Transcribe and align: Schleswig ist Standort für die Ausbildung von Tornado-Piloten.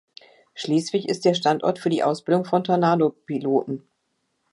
Schleswig 0.55 1.07
ist 1.07 1.29
Standort 1.37 1.77
für 1.77 1.91
die 1.91 2.01
Ausbildung 2.01 2.43
von 2.43 2.63
Tornado-Piloten. 2.63 3.83